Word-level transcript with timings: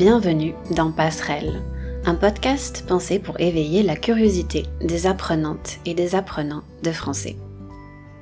Bienvenue 0.00 0.54
dans 0.70 0.92
Passerelle, 0.92 1.60
un 2.06 2.14
podcast 2.14 2.86
pensé 2.88 3.18
pour 3.18 3.38
éveiller 3.38 3.82
la 3.82 3.96
curiosité 3.96 4.64
des 4.80 5.06
apprenantes 5.06 5.76
et 5.84 5.92
des 5.92 6.14
apprenants 6.14 6.62
de 6.82 6.90
français. 6.90 7.36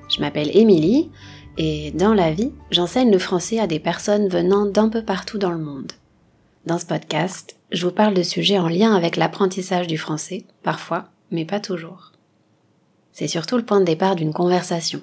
Je 0.08 0.20
m'appelle 0.20 0.50
Émilie 0.56 1.12
et 1.56 1.92
dans 1.92 2.14
la 2.14 2.32
vie, 2.32 2.50
j'enseigne 2.72 3.12
le 3.12 3.20
français 3.20 3.60
à 3.60 3.68
des 3.68 3.78
personnes 3.78 4.26
venant 4.26 4.66
d'un 4.66 4.88
peu 4.88 5.04
partout 5.04 5.38
dans 5.38 5.52
le 5.52 5.64
monde. 5.64 5.92
Dans 6.66 6.80
ce 6.80 6.86
podcast, 6.86 7.54
je 7.70 7.86
vous 7.86 7.92
parle 7.92 8.14
de 8.14 8.24
sujets 8.24 8.58
en 8.58 8.66
lien 8.66 8.96
avec 8.96 9.14
l'apprentissage 9.14 9.86
du 9.86 9.98
français, 9.98 10.46
parfois, 10.64 11.04
mais 11.30 11.44
pas 11.44 11.60
toujours. 11.60 12.10
C'est 13.12 13.28
surtout 13.28 13.56
le 13.56 13.64
point 13.64 13.78
de 13.78 13.84
départ 13.84 14.16
d'une 14.16 14.32
conversation, 14.32 15.00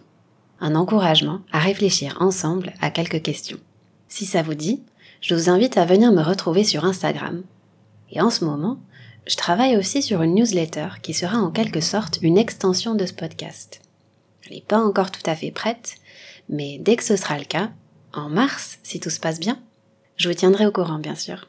un 0.59 0.75
encouragement 0.75 1.39
à 1.53 1.59
réfléchir 1.59 2.17
ensemble 2.19 2.73
à 2.81 2.91
quelques 2.91 3.21
questions. 3.21 3.59
Si 4.09 4.25
ça 4.25 4.41
vous 4.41 4.55
dit, 4.55 4.81
je 5.21 5.35
vous 5.35 5.49
invite 5.49 5.77
à 5.77 5.85
venir 5.85 6.11
me 6.11 6.21
retrouver 6.21 6.63
sur 6.63 6.85
Instagram. 6.85 7.43
Et 8.11 8.21
en 8.21 8.29
ce 8.29 8.45
moment, 8.45 8.79
je 9.27 9.35
travaille 9.35 9.77
aussi 9.77 10.03
sur 10.03 10.21
une 10.21 10.35
newsletter 10.35 10.89
qui 11.01 11.13
sera 11.13 11.37
en 11.37 11.51
quelque 11.51 11.81
sorte 11.81 12.19
une 12.21 12.37
extension 12.37 12.95
de 12.95 13.05
ce 13.05 13.13
podcast. 13.13 13.81
Elle 14.45 14.55
n'est 14.55 14.61
pas 14.61 14.79
encore 14.79 15.11
tout 15.11 15.23
à 15.25 15.35
fait 15.35 15.51
prête, 15.51 15.95
mais 16.49 16.77
dès 16.79 16.95
que 16.95 17.03
ce 17.03 17.15
sera 17.15 17.37
le 17.37 17.45
cas, 17.45 17.71
en 18.13 18.29
mars, 18.29 18.77
si 18.83 18.99
tout 18.99 19.09
se 19.09 19.19
passe 19.19 19.39
bien, 19.39 19.59
je 20.17 20.29
vous 20.29 20.35
tiendrai 20.35 20.65
au 20.65 20.71
courant 20.71 20.99
bien 20.99 21.15
sûr. 21.15 21.47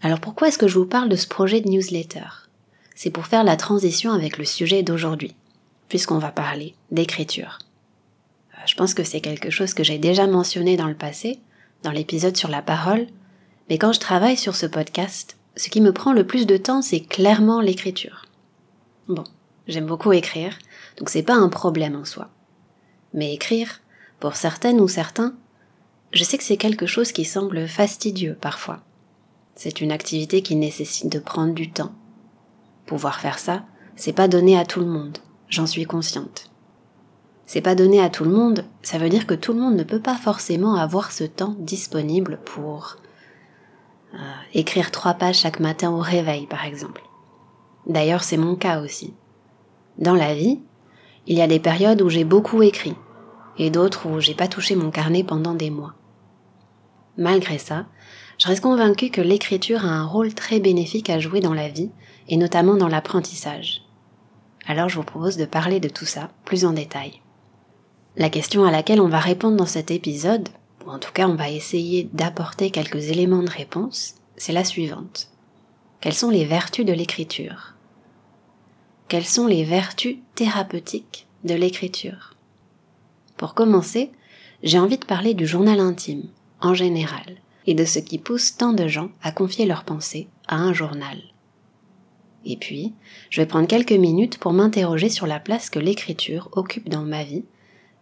Alors 0.00 0.20
pourquoi 0.20 0.48
est-ce 0.48 0.58
que 0.58 0.68
je 0.68 0.78
vous 0.78 0.86
parle 0.86 1.08
de 1.08 1.16
ce 1.16 1.28
projet 1.28 1.60
de 1.60 1.68
newsletter? 1.68 2.26
C'est 2.94 3.10
pour 3.10 3.26
faire 3.26 3.44
la 3.44 3.56
transition 3.56 4.12
avec 4.12 4.38
le 4.38 4.44
sujet 4.44 4.82
d'aujourd'hui, 4.82 5.34
puisqu'on 5.88 6.18
va 6.18 6.30
parler 6.30 6.74
d'écriture. 6.90 7.58
Euh, 8.54 8.62
je 8.66 8.74
pense 8.74 8.94
que 8.94 9.04
c'est 9.04 9.20
quelque 9.20 9.50
chose 9.50 9.74
que 9.74 9.84
j'ai 9.84 9.98
déjà 9.98 10.26
mentionné 10.26 10.76
dans 10.76 10.88
le 10.88 10.94
passé, 10.94 11.40
dans 11.84 11.92
l'épisode 11.92 12.36
sur 12.36 12.48
la 12.48 12.62
parole, 12.62 13.06
mais 13.68 13.78
quand 13.78 13.92
je 13.92 14.00
travaille 14.00 14.36
sur 14.36 14.56
ce 14.56 14.66
podcast, 14.66 15.36
ce 15.56 15.68
qui 15.68 15.80
me 15.80 15.92
prend 15.92 16.12
le 16.12 16.26
plus 16.26 16.46
de 16.46 16.56
temps, 16.56 16.82
c'est 16.82 17.00
clairement 17.00 17.60
l'écriture. 17.60 18.24
Bon, 19.06 19.24
j'aime 19.68 19.86
beaucoup 19.86 20.12
écrire, 20.12 20.58
donc 20.98 21.10
c'est 21.10 21.22
pas 21.22 21.34
un 21.34 21.48
problème 21.48 21.94
en 21.94 22.04
soi. 22.04 22.30
Mais 23.12 23.32
écrire, 23.32 23.80
pour 24.18 24.34
certaines 24.34 24.80
ou 24.80 24.88
certains, 24.88 25.34
je 26.12 26.24
sais 26.24 26.38
que 26.38 26.44
c'est 26.44 26.56
quelque 26.56 26.86
chose 26.86 27.12
qui 27.12 27.24
semble 27.24 27.68
fastidieux 27.68 28.36
parfois. 28.40 28.80
C'est 29.54 29.80
une 29.80 29.92
activité 29.92 30.42
qui 30.42 30.56
nécessite 30.56 31.12
de 31.12 31.18
prendre 31.18 31.54
du 31.54 31.70
temps. 31.70 31.92
Pouvoir 32.86 33.20
faire 33.20 33.38
ça, 33.38 33.64
c'est 33.94 34.12
pas 34.12 34.26
donné 34.26 34.58
à 34.58 34.64
tout 34.64 34.80
le 34.80 34.86
monde, 34.86 35.18
j'en 35.48 35.66
suis 35.66 35.84
consciente 35.84 36.50
c'est 37.46 37.60
pas 37.60 37.74
donné 37.74 38.00
à 38.00 38.10
tout 38.10 38.24
le 38.24 38.30
monde, 38.30 38.64
ça 38.82 38.98
veut 38.98 39.08
dire 39.08 39.26
que 39.26 39.34
tout 39.34 39.52
le 39.52 39.60
monde 39.60 39.76
ne 39.76 39.82
peut 39.82 40.00
pas 40.00 40.16
forcément 40.16 40.76
avoir 40.76 41.12
ce 41.12 41.24
temps 41.24 41.54
disponible 41.58 42.38
pour 42.44 42.96
euh, 44.14 44.18
écrire 44.54 44.90
trois 44.90 45.14
pages 45.14 45.40
chaque 45.40 45.60
matin 45.60 45.90
au 45.90 45.98
réveil, 45.98 46.46
par 46.46 46.64
exemple. 46.64 47.02
D'ailleurs, 47.86 48.24
c'est 48.24 48.36
mon 48.36 48.56
cas 48.56 48.80
aussi. 48.80 49.12
Dans 49.98 50.14
la 50.14 50.34
vie, 50.34 50.60
il 51.26 51.36
y 51.36 51.42
a 51.42 51.46
des 51.46 51.60
périodes 51.60 52.02
où 52.02 52.08
j'ai 52.08 52.24
beaucoup 52.24 52.62
écrit, 52.62 52.96
et 53.58 53.70
d'autres 53.70 54.08
où 54.08 54.20
j'ai 54.20 54.34
pas 54.34 54.48
touché 54.48 54.74
mon 54.74 54.90
carnet 54.90 55.22
pendant 55.22 55.54
des 55.54 55.70
mois. 55.70 55.94
Malgré 57.16 57.58
ça, 57.58 57.86
je 58.38 58.48
reste 58.48 58.62
convaincue 58.62 59.10
que 59.10 59.20
l'écriture 59.20 59.84
a 59.84 59.90
un 59.90 60.06
rôle 60.06 60.34
très 60.34 60.60
bénéfique 60.60 61.10
à 61.10 61.20
jouer 61.20 61.40
dans 61.40 61.54
la 61.54 61.68
vie, 61.68 61.90
et 62.28 62.36
notamment 62.36 62.76
dans 62.76 62.88
l'apprentissage. 62.88 63.82
Alors 64.66 64.88
je 64.88 64.96
vous 64.96 65.04
propose 65.04 65.36
de 65.36 65.44
parler 65.44 65.78
de 65.78 65.88
tout 65.88 66.06
ça 66.06 66.30
plus 66.44 66.64
en 66.64 66.72
détail. 66.72 67.20
La 68.16 68.30
question 68.30 68.64
à 68.64 68.70
laquelle 68.70 69.00
on 69.00 69.08
va 69.08 69.18
répondre 69.18 69.56
dans 69.56 69.66
cet 69.66 69.90
épisode, 69.90 70.48
ou 70.86 70.90
en 70.90 71.00
tout 71.00 71.12
cas 71.12 71.26
on 71.26 71.34
va 71.34 71.50
essayer 71.50 72.08
d'apporter 72.12 72.70
quelques 72.70 73.10
éléments 73.10 73.42
de 73.42 73.50
réponse, 73.50 74.14
c'est 74.36 74.52
la 74.52 74.62
suivante. 74.62 75.30
Quelles 76.00 76.14
sont 76.14 76.30
les 76.30 76.44
vertus 76.44 76.84
de 76.84 76.92
l'écriture? 76.92 77.74
Quelles 79.08 79.24
sont 79.24 79.48
les 79.48 79.64
vertus 79.64 80.18
thérapeutiques 80.36 81.26
de 81.42 81.54
l'écriture? 81.54 82.36
Pour 83.36 83.54
commencer, 83.54 84.12
j'ai 84.62 84.78
envie 84.78 84.98
de 84.98 85.04
parler 85.04 85.34
du 85.34 85.46
journal 85.46 85.80
intime, 85.80 86.28
en 86.60 86.72
général, 86.72 87.38
et 87.66 87.74
de 87.74 87.84
ce 87.84 87.98
qui 87.98 88.18
pousse 88.18 88.56
tant 88.56 88.72
de 88.72 88.86
gens 88.86 89.10
à 89.22 89.32
confier 89.32 89.66
leurs 89.66 89.84
pensées 89.84 90.28
à 90.46 90.56
un 90.56 90.72
journal. 90.72 91.20
Et 92.44 92.56
puis, 92.56 92.94
je 93.30 93.40
vais 93.40 93.46
prendre 93.46 93.66
quelques 93.66 93.92
minutes 93.92 94.38
pour 94.38 94.52
m'interroger 94.52 95.08
sur 95.08 95.26
la 95.26 95.40
place 95.40 95.68
que 95.68 95.80
l'écriture 95.80 96.48
occupe 96.52 96.88
dans 96.88 97.02
ma 97.02 97.24
vie 97.24 97.44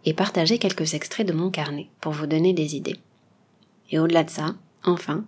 et 0.05 0.15
partager 0.15 0.59
quelques 0.59 0.95
extraits 0.95 1.27
de 1.27 1.33
mon 1.33 1.51
carnet 1.51 1.89
pour 2.01 2.13
vous 2.13 2.27
donner 2.27 2.53
des 2.53 2.77
idées. 2.77 2.99
Et 3.91 3.99
au-delà 3.99 4.25
de 4.25 4.31
ça, 4.31 4.55
enfin, 4.85 5.25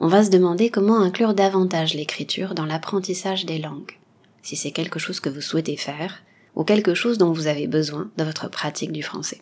on 0.00 0.08
va 0.08 0.24
se 0.24 0.30
demander 0.30 0.70
comment 0.70 1.00
inclure 1.00 1.34
davantage 1.34 1.94
l'écriture 1.94 2.54
dans 2.54 2.66
l'apprentissage 2.66 3.46
des 3.46 3.58
langues, 3.58 3.98
si 4.42 4.56
c'est 4.56 4.72
quelque 4.72 4.98
chose 4.98 5.20
que 5.20 5.30
vous 5.30 5.40
souhaitez 5.40 5.76
faire 5.76 6.22
ou 6.54 6.64
quelque 6.64 6.94
chose 6.94 7.18
dont 7.18 7.32
vous 7.32 7.46
avez 7.46 7.66
besoin 7.66 8.10
dans 8.16 8.24
votre 8.24 8.48
pratique 8.48 8.92
du 8.92 9.02
français. 9.02 9.40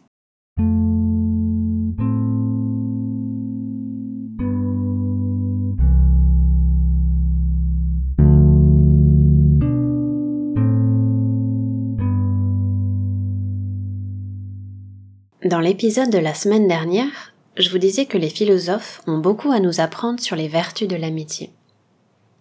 L'épisode 15.62 16.10
de 16.10 16.18
la 16.18 16.34
semaine 16.34 16.68
dernière, 16.68 17.32
je 17.56 17.70
vous 17.70 17.78
disais 17.78 18.06
que 18.06 18.18
les 18.18 18.28
philosophes 18.28 19.00
ont 19.06 19.18
beaucoup 19.18 19.52
à 19.52 19.60
nous 19.60 19.80
apprendre 19.80 20.20
sur 20.20 20.36
les 20.36 20.48
vertus 20.48 20.88
de 20.88 20.96
l'amitié. 20.96 21.50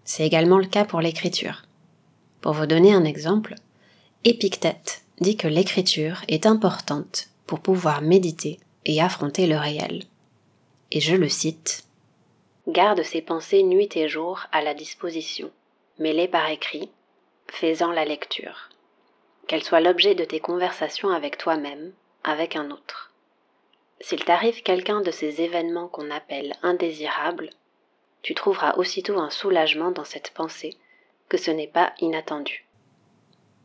C'est 0.03 0.25
également 0.25 0.57
le 0.57 0.65
cas 0.65 0.85
pour 0.85 1.01
l'écriture. 1.01 1.63
Pour 2.41 2.53
vous 2.53 2.65
donner 2.65 2.93
un 2.93 3.03
exemple, 3.03 3.55
Épictète 4.23 5.03
dit 5.19 5.37
que 5.37 5.47
l'écriture 5.47 6.21
est 6.27 6.45
importante 6.45 7.27
pour 7.45 7.59
pouvoir 7.59 8.01
méditer 8.01 8.59
et 8.85 9.01
affronter 9.01 9.47
le 9.47 9.57
réel. 9.57 10.03
Et 10.91 10.99
je 10.99 11.15
le 11.15 11.29
cite 11.29 11.85
Garde 12.67 13.03
ses 13.03 13.21
pensées 13.21 13.63
nuit 13.63 13.89
et 13.95 14.07
jour 14.07 14.41
à 14.51 14.61
la 14.61 14.73
disposition, 14.73 15.51
mets-les 15.99 16.27
par 16.27 16.49
écrit, 16.49 16.89
fais-en 17.47 17.91
la 17.91 18.05
lecture. 18.05 18.69
Qu'elle 19.47 19.63
soit 19.63 19.81
l'objet 19.81 20.15
de 20.15 20.23
tes 20.23 20.39
conversations 20.39 21.09
avec 21.09 21.37
toi-même, 21.37 21.91
avec 22.23 22.55
un 22.55 22.71
autre. 22.71 23.10
S'il 24.01 24.23
t'arrive 24.25 24.63
quelqu'un 24.63 25.01
de 25.01 25.11
ces 25.11 25.41
événements 25.41 25.87
qu'on 25.87 26.09
appelle 26.09 26.53
indésirables, 26.63 27.51
tu 28.23 28.33
trouveras 28.33 28.73
aussitôt 28.77 29.19
un 29.19 29.29
soulagement 29.29 29.91
dans 29.91 30.03
cette 30.03 30.31
pensée 30.31 30.77
que 31.29 31.37
ce 31.37 31.51
n'est 31.51 31.67
pas 31.67 31.93
inattendu. 31.99 32.65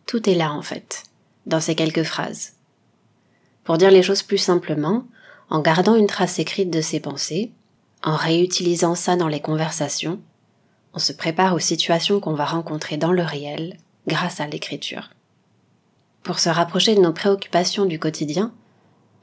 Tout 0.07 0.29
est 0.29 0.35
là 0.35 0.53
en 0.53 0.63
fait, 0.63 1.05
dans 1.47 1.61
ces 1.61 1.75
quelques 1.75 2.05
phrases. 2.05 2.55
Pour 3.65 3.79
dire 3.79 3.91
les 3.91 4.03
choses 4.03 4.23
plus 4.23 4.39
simplement, 4.39 5.05
en 5.51 5.61
gardant 5.61 5.97
une 5.97 6.07
trace 6.07 6.39
écrite 6.39 6.71
de 6.71 6.81
ces 6.81 7.01
pensées, 7.01 7.53
en 8.03 8.15
réutilisant 8.15 8.95
ça 8.95 9.17
dans 9.17 9.29
les 9.29 9.41
conversations, 9.41 10.21
on 10.93 10.99
se 10.99 11.13
prépare 11.13 11.55
aux 11.55 11.61
situations 11.61 12.21
qu'on 12.21 12.35
va 12.35 12.45
rencontrer 12.45 12.97
dans 12.97 13.13
le 13.13 13.23
réel 13.23 13.77
grâce 14.07 14.41
à 14.41 14.47
l'écriture. 14.47 15.11
Pour 16.23 16.39
se 16.39 16.49
rapprocher 16.49 16.95
de 16.95 17.01
nos 17.01 17.13
préoccupations 17.13 17.87
du 17.87 17.99
quotidien, 17.99 18.53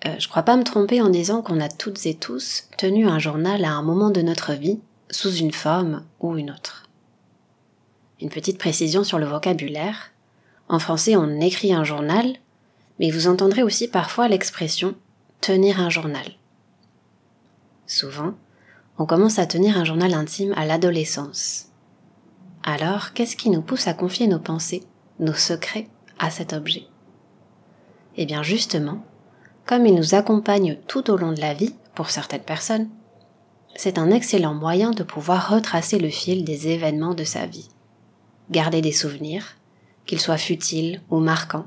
euh, 0.06 0.16
je 0.20 0.28
crois 0.28 0.44
pas 0.44 0.58
me 0.58 0.64
tromper 0.64 1.02
en 1.02 1.10
disant 1.10 1.42
qu'on 1.42 1.62
a 1.62 1.70
toutes 1.70 2.06
et 2.06 2.16
tous 2.16 2.66
tenu 2.78 3.08
un 3.08 3.20
journal 3.20 3.64
à 3.64 3.72
un 3.72 3.82
moment 3.82 4.10
de 4.10 4.22
notre 4.22 4.54
vie, 4.54 4.80
sous 5.10 5.34
une 5.36 5.54
forme 5.54 6.04
ou 6.20 6.38
une 6.38 6.52
autre. 6.52 6.84
Une 8.22 8.30
petite 8.30 8.58
précision 8.58 9.04
sur 9.04 9.20
le 9.20 9.26
vocabulaire. 9.26 10.12
En 10.70 10.80
français, 10.80 11.16
on 11.16 11.40
écrit 11.40 11.74
un 11.74 11.84
journal, 11.84 12.36
mais 13.00 13.12
vous 13.12 13.28
entendrez 13.28 13.64
aussi 13.64 13.88
parfois 13.88 14.28
l'expression 14.28 14.96
tenir 15.42 15.80
un 15.80 15.90
journal. 15.90 16.26
Souvent, 17.86 18.34
on 18.98 19.06
commence 19.06 19.40
à 19.40 19.46
tenir 19.46 19.78
un 19.78 19.86
journal 19.86 20.14
intime 20.14 20.54
à 20.56 20.66
l'adolescence. 20.66 21.68
Alors, 22.64 23.14
qu'est-ce 23.14 23.36
qui 23.36 23.50
nous 23.50 23.62
pousse 23.62 23.88
à 23.88 23.94
confier 23.94 24.28
nos 24.28 24.40
pensées, 24.40 24.84
nos 25.20 25.34
secrets 25.34 25.88
à 26.18 26.30
cet 26.30 26.54
objet? 26.54 26.86
Eh 28.16 28.26
bien 28.26 28.44
justement, 28.44 29.04
comme 29.66 29.86
il 29.86 29.96
nous 29.96 30.16
accompagne 30.16 30.78
tout 30.88 31.10
au 31.10 31.18
long 31.18 31.32
de 31.32 31.42
la 31.42 31.54
vie, 31.54 31.76
pour 31.96 32.10
certaines 32.10 32.42
personnes, 32.42 32.90
c'est 33.76 33.98
un 33.98 34.12
excellent 34.12 34.54
moyen 34.54 34.92
de 34.92 35.04
pouvoir 35.04 35.50
retracer 35.50 36.00
le 36.00 36.10
fil 36.10 36.44
des 36.44 36.68
événements 36.68 37.14
de 37.14 37.24
sa 37.24 37.46
vie, 37.46 37.70
garder 38.52 38.82
des 38.82 38.92
souvenirs, 38.92 39.56
qu'ils 40.06 40.20
soient 40.20 40.38
futiles 40.38 41.02
ou 41.10 41.20
marquants. 41.20 41.66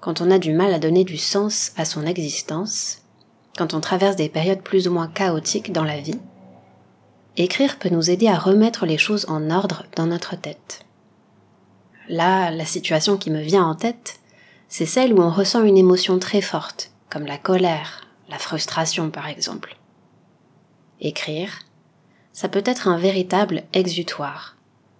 Quand 0.00 0.20
on 0.20 0.30
a 0.30 0.38
du 0.38 0.52
mal 0.52 0.72
à 0.72 0.78
donner 0.78 1.04
du 1.04 1.16
sens 1.16 1.72
à 1.76 1.84
son 1.84 2.06
existence, 2.06 3.02
quand 3.56 3.74
on 3.74 3.80
traverse 3.80 4.16
des 4.16 4.28
périodes 4.28 4.62
plus 4.62 4.88
ou 4.88 4.92
moins 4.92 5.08
chaotiques 5.08 5.72
dans 5.72 5.84
la 5.84 6.00
vie, 6.00 6.18
écrire 7.36 7.78
peut 7.78 7.88
nous 7.88 8.10
aider 8.10 8.28
à 8.28 8.38
remettre 8.38 8.84
les 8.86 8.98
choses 8.98 9.26
en 9.28 9.50
ordre 9.50 9.84
dans 9.96 10.06
notre 10.06 10.36
tête. 10.36 10.84
Là, 12.08 12.50
la 12.50 12.64
situation 12.64 13.16
qui 13.16 13.30
me 13.30 13.40
vient 13.40 13.64
en 13.64 13.74
tête, 13.74 14.20
c'est 14.76 14.86
celle 14.86 15.12
où 15.12 15.22
on 15.22 15.30
ressent 15.30 15.62
une 15.62 15.76
émotion 15.76 16.18
très 16.18 16.40
forte, 16.40 16.90
comme 17.08 17.26
la 17.26 17.38
colère, 17.38 18.08
la 18.28 18.40
frustration 18.40 19.08
par 19.08 19.28
exemple. 19.28 19.76
Écrire, 21.00 21.60
ça 22.32 22.48
peut 22.48 22.64
être 22.66 22.88
un 22.88 22.98
véritable 22.98 23.62
exutoire, 23.72 24.56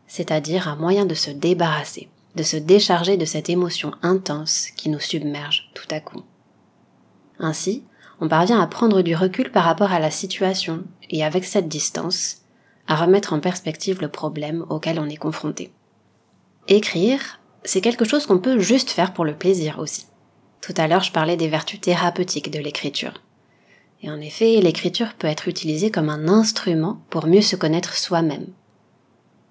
c'est-à-dire 0.07 0.69
un 0.69 0.77
moyen 0.77 1.07
de 1.07 1.15
se 1.17 1.33
débarrasser, 1.33 2.09
de 2.37 2.45
se 2.45 2.57
décharger 2.57 3.17
de 3.17 3.25
cette 3.25 3.51
émotion 3.51 3.91
intense 4.03 4.69
qui 4.77 4.91
nous 4.91 5.01
submerge 5.01 5.73
tout 5.75 5.89
à 5.91 5.99
coup. 5.99 6.23
Ainsi, 7.41 7.83
on 8.21 8.29
parvient 8.29 8.61
à 8.61 8.69
prendre 8.69 9.03
du 9.03 9.17
recul 9.17 9.51
par 9.51 9.65
rapport 9.65 9.91
à 9.91 9.99
la 9.99 10.13
situation 10.13 10.85
et 11.11 11.25
avec 11.25 11.45
cette 11.45 11.67
distance, 11.67 12.43
à 12.87 12.95
remettre 12.95 13.33
en 13.33 13.41
perspective 13.41 14.01
le 14.01 14.09
problème 14.09 14.65
auquel 14.69 15.01
on 15.01 15.09
est 15.09 15.17
confronté. 15.17 15.73
Écrire, 16.69 17.41
c'est 17.65 17.81
quelque 17.81 18.05
chose 18.05 18.27
qu'on 18.27 18.39
peut 18.39 18.59
juste 18.59 18.91
faire 18.91 19.13
pour 19.13 19.25
le 19.25 19.35
plaisir 19.35 19.79
aussi. 19.79 20.07
Tout 20.61 20.75
à 20.77 20.87
l'heure, 20.87 21.03
je 21.03 21.13
parlais 21.13 21.37
des 21.37 21.49
vertus 21.49 21.81
thérapeutiques 21.81 22.51
de 22.51 22.59
l'écriture. 22.59 23.15
Et 24.03 24.11
en 24.11 24.21
effet, 24.21 24.61
l'écriture 24.61 25.15
peut 25.15 25.27
être 25.27 25.49
utilisée 25.49 25.91
comme 25.91 26.11
un 26.11 26.29
instrument 26.29 27.01
pour 27.11 27.27
mieux 27.27 27.41
se 27.41 27.57
connaître 27.57 27.97
soi-même. 27.97 28.47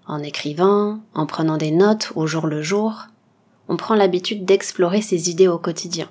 En 0.05 0.21
écrivant, 0.21 0.99
en 1.13 1.25
prenant 1.25 1.57
des 1.57 1.71
notes 1.71 2.11
au 2.15 2.27
jour 2.27 2.45
le 2.45 2.61
jour, 2.61 3.07
on 3.67 3.77
prend 3.77 3.95
l'habitude 3.95 4.45
d'explorer 4.45 5.01
ses 5.01 5.29
idées 5.29 5.47
au 5.47 5.57
quotidien. 5.57 6.09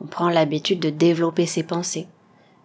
On 0.00 0.06
prend 0.06 0.30
l'habitude 0.30 0.80
de 0.80 0.90
développer 0.90 1.46
ses 1.46 1.62
pensées 1.62 2.08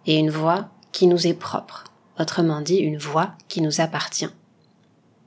et 0.06 0.16
une 0.16 0.30
voix 0.30 0.70
qui 0.92 1.06
nous 1.06 1.26
est 1.26 1.34
propre, 1.34 1.84
autrement 2.18 2.60
dit 2.60 2.78
une 2.78 2.98
voix 2.98 3.32
qui 3.48 3.60
nous 3.60 3.80
appartient. 3.80 4.30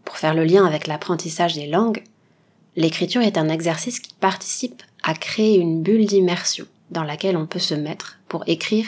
Pour 0.04 0.18
faire 0.18 0.34
le 0.34 0.44
lien 0.44 0.66
avec 0.66 0.88
l'apprentissage 0.88 1.56
des 1.56 1.68
langues, 1.68 2.04
l'écriture 2.76 3.22
est 3.22 3.38
un 3.38 3.50
exercice 3.50 4.00
qui 4.00 4.14
participe 4.14 4.84
à 5.04 5.14
créer 5.14 5.58
une 5.58 5.84
bulle 5.84 6.06
d'immersion 6.06 6.66
dans 6.92 7.04
laquelle 7.04 7.38
on 7.38 7.46
peut 7.46 7.60
se 7.60 7.74
mettre 7.74 8.20
pour 8.28 8.44
écrire 8.48 8.86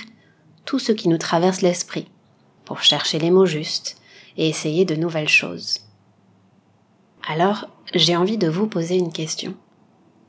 tout 0.66 0.80
ce 0.80 0.92
qui 0.92 1.10
nous 1.10 1.18
traverse 1.18 1.62
l'esprit, 1.62 2.08
pour 2.64 2.82
chercher 2.82 3.20
les 3.20 3.32
mots 3.32 3.46
justes 3.46 3.98
et 4.38 4.50
essayer 4.50 4.86
de 4.86 4.96
nouvelles 4.96 5.30
choses. 5.30 5.80
Alors, 7.28 7.68
j'ai 7.94 8.16
envie 8.16 8.38
de 8.38 8.48
vous 8.48 8.68
poser 8.68 8.98
une 8.98 9.12
question. 9.12 9.56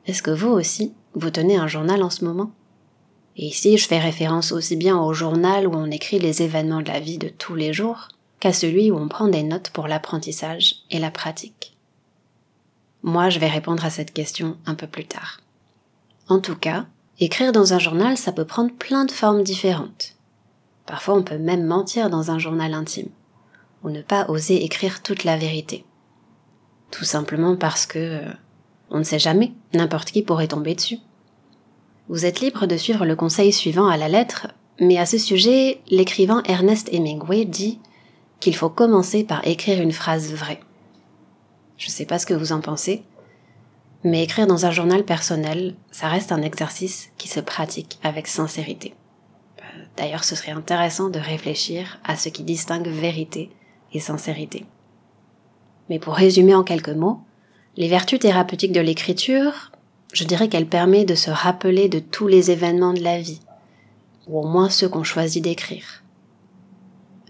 Est-ce 0.06 0.22
que 0.22 0.30
vous 0.30 0.50
aussi, 0.50 0.94
vous 1.14 1.30
tenez 1.30 1.56
un 1.56 1.68
journal 1.68 2.02
en 2.02 2.10
ce 2.10 2.24
moment? 2.24 2.52
Et 3.36 3.46
ici, 3.46 3.76
je 3.76 3.86
fais 3.86 3.98
référence 3.98 4.52
aussi 4.52 4.76
bien 4.76 4.98
au 4.98 5.12
journal 5.12 5.66
où 5.66 5.74
on 5.74 5.90
écrit 5.90 6.18
les 6.18 6.42
événements 6.42 6.80
de 6.80 6.88
la 6.88 7.00
vie 7.00 7.18
de 7.18 7.28
tous 7.28 7.54
les 7.54 7.72
jours 7.72 8.08
qu'à 8.40 8.52
celui 8.52 8.90
où 8.90 8.96
on 8.96 9.08
prend 9.08 9.28
des 9.28 9.42
notes 9.42 9.70
pour 9.70 9.88
l'apprentissage 9.88 10.76
et 10.90 10.98
la 10.98 11.10
pratique? 11.10 11.75
Moi, 13.06 13.30
je 13.30 13.38
vais 13.38 13.46
répondre 13.46 13.84
à 13.84 13.90
cette 13.90 14.12
question 14.12 14.56
un 14.66 14.74
peu 14.74 14.88
plus 14.88 15.04
tard. 15.04 15.40
En 16.28 16.40
tout 16.40 16.56
cas, 16.56 16.86
écrire 17.20 17.52
dans 17.52 17.72
un 17.72 17.78
journal, 17.78 18.16
ça 18.16 18.32
peut 18.32 18.44
prendre 18.44 18.72
plein 18.72 19.04
de 19.04 19.12
formes 19.12 19.44
différentes. 19.44 20.16
Parfois 20.86 21.14
on 21.14 21.22
peut 21.22 21.38
même 21.38 21.64
mentir 21.64 22.10
dans 22.10 22.32
un 22.32 22.40
journal 22.40 22.74
intime, 22.74 23.10
ou 23.84 23.90
ne 23.90 24.02
pas 24.02 24.28
oser 24.28 24.64
écrire 24.64 25.04
toute 25.04 25.22
la 25.22 25.36
vérité. 25.36 25.84
Tout 26.90 27.04
simplement 27.04 27.54
parce 27.54 27.86
que 27.86 27.98
euh, 28.00 28.32
on 28.90 28.98
ne 28.98 29.04
sait 29.04 29.20
jamais, 29.20 29.52
n'importe 29.72 30.10
qui 30.10 30.22
pourrait 30.22 30.48
tomber 30.48 30.74
dessus. 30.74 30.98
Vous 32.08 32.26
êtes 32.26 32.40
libre 32.40 32.66
de 32.66 32.76
suivre 32.76 33.06
le 33.06 33.14
conseil 33.14 33.52
suivant 33.52 33.86
à 33.86 33.96
la 33.96 34.08
lettre, 34.08 34.48
mais 34.80 34.98
à 34.98 35.06
ce 35.06 35.18
sujet, 35.18 35.80
l'écrivain 35.90 36.42
Ernest 36.46 36.88
Hemingway 36.92 37.44
dit 37.44 37.78
qu'il 38.40 38.56
faut 38.56 38.68
commencer 38.68 39.22
par 39.22 39.46
écrire 39.46 39.80
une 39.80 39.92
phrase 39.92 40.32
vraie. 40.32 40.60
Je 41.76 41.86
ne 41.86 41.90
sais 41.90 42.06
pas 42.06 42.18
ce 42.18 42.26
que 42.26 42.34
vous 42.34 42.52
en 42.52 42.60
pensez, 42.60 43.04
mais 44.04 44.22
écrire 44.22 44.46
dans 44.46 44.66
un 44.66 44.70
journal 44.70 45.04
personnel, 45.04 45.74
ça 45.90 46.08
reste 46.08 46.32
un 46.32 46.42
exercice 46.42 47.10
qui 47.18 47.28
se 47.28 47.40
pratique 47.40 47.98
avec 48.02 48.26
sincérité. 48.26 48.94
D'ailleurs, 49.96 50.24
ce 50.24 50.36
serait 50.36 50.52
intéressant 50.52 51.08
de 51.08 51.18
réfléchir 51.18 51.98
à 52.04 52.16
ce 52.16 52.28
qui 52.28 52.42
distingue 52.42 52.88
vérité 52.88 53.50
et 53.92 54.00
sincérité. 54.00 54.66
Mais 55.88 55.98
pour 55.98 56.14
résumer 56.14 56.54
en 56.54 56.64
quelques 56.64 56.88
mots, 56.90 57.20
les 57.76 57.88
vertus 57.88 58.18
thérapeutiques 58.18 58.72
de 58.72 58.80
l'écriture, 58.80 59.72
je 60.12 60.24
dirais 60.24 60.48
qu'elle 60.48 60.68
permet 60.68 61.04
de 61.04 61.14
se 61.14 61.30
rappeler 61.30 61.88
de 61.88 61.98
tous 61.98 62.26
les 62.26 62.50
événements 62.50 62.94
de 62.94 63.02
la 63.02 63.20
vie, 63.20 63.40
ou 64.26 64.40
au 64.40 64.46
moins 64.46 64.70
ceux 64.70 64.88
qu'on 64.88 65.04
choisit 65.04 65.42
d'écrire. 65.42 66.02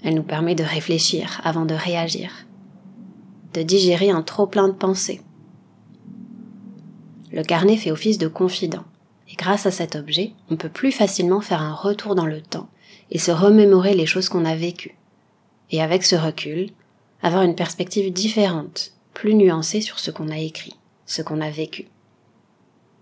Elle 0.04 0.14
nous 0.14 0.22
permet 0.22 0.54
de 0.54 0.62
réfléchir 0.64 1.40
avant 1.44 1.64
de 1.64 1.74
réagir, 1.74 2.45
de 3.56 3.62
digérer 3.62 4.10
un 4.10 4.22
trop 4.22 4.46
plein 4.46 4.68
de 4.68 4.74
pensées. 4.74 5.22
Le 7.32 7.42
carnet 7.42 7.76
fait 7.76 7.90
office 7.90 8.18
de 8.18 8.28
confident. 8.28 8.84
Et 9.30 9.34
grâce 9.34 9.66
à 9.66 9.70
cet 9.70 9.96
objet, 9.96 10.32
on 10.50 10.56
peut 10.56 10.68
plus 10.68 10.92
facilement 10.92 11.40
faire 11.40 11.62
un 11.62 11.74
retour 11.74 12.14
dans 12.14 12.26
le 12.26 12.40
temps 12.40 12.68
et 13.10 13.18
se 13.18 13.30
remémorer 13.30 13.94
les 13.94 14.06
choses 14.06 14.28
qu'on 14.28 14.44
a 14.44 14.54
vécues. 14.54 14.96
Et 15.70 15.82
avec 15.82 16.04
ce 16.04 16.16
recul, 16.16 16.70
avoir 17.22 17.42
une 17.42 17.54
perspective 17.54 18.12
différente, 18.12 18.92
plus 19.14 19.34
nuancée 19.34 19.80
sur 19.80 19.98
ce 19.98 20.10
qu'on 20.10 20.28
a 20.28 20.38
écrit, 20.38 20.76
ce 21.06 21.22
qu'on 21.22 21.40
a 21.40 21.50
vécu. 21.50 21.88